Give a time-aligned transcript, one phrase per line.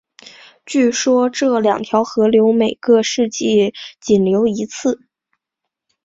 [0.65, 4.99] 据说这两条河流每个世纪仅流一次。